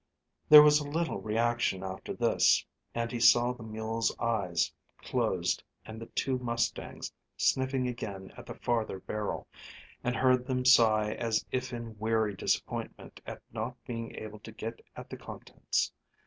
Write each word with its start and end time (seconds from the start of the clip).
There 0.49 0.63
was 0.63 0.79
a 0.79 0.89
little 0.89 1.19
reaction 1.21 1.83
after 1.83 2.11
this, 2.11 2.65
and 2.95 3.11
he 3.11 3.19
saw 3.19 3.53
the 3.53 3.61
mule's 3.61 4.11
eyes 4.17 4.73
closed 4.97 5.61
and 5.85 6.01
the 6.01 6.07
two 6.07 6.39
mustangs 6.39 7.13
sniffing 7.37 7.87
again 7.87 8.33
at 8.35 8.47
the 8.47 8.55
farther 8.55 8.99
barrel, 8.99 9.45
and 10.03 10.15
heard 10.15 10.47
them 10.47 10.65
sigh 10.65 11.11
as 11.13 11.45
if 11.51 11.71
in 11.71 11.99
weary 11.99 12.33
disappointment 12.33 13.21
at 13.27 13.43
not 13.53 13.77
being 13.85 14.15
able 14.15 14.39
to 14.39 14.51
get 14.51 14.81
at 14.95 15.07
the 15.11 15.17
contents. 15.17 15.91